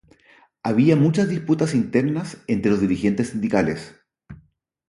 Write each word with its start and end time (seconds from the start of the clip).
Había 0.63 0.95
muchas 0.95 1.29
disputas 1.29 1.75
internas 1.75 2.41
entre 2.47 2.71
los 2.71 2.81
dirigentes 2.81 3.27
sindicales. 3.29 3.99